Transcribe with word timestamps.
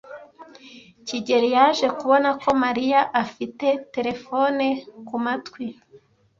kigeli 1.07 1.49
yaje 1.55 1.87
kubona 1.99 2.29
ko 2.41 2.49
Mariya 2.63 3.01
afite 3.23 3.67
terefone 3.93 4.65
kumatwi. 5.07 5.65